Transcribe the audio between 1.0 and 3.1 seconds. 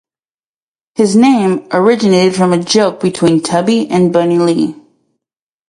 name originated from a joke